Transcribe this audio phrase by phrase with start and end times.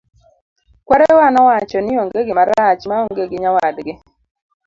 [0.87, 3.93] kwarewa nowacho ni onge gimarach ma onge gi nyawadgi